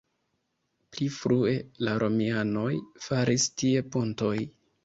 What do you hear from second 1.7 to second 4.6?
la romianoj faris tie ponton.